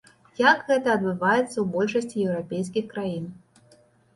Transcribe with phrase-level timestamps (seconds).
[0.51, 3.29] Як гэта адбываецца ў большасці еўрапейскіх краін.